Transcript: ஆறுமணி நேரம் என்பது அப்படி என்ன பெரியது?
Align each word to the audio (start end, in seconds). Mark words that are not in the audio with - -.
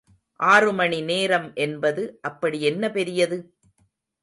ஆறுமணி 0.39 1.01
நேரம் 1.01 1.53
என்பது 1.57 2.19
அப்படி 2.21 2.61
என்ன 2.61 2.91
பெரியது? 2.91 3.39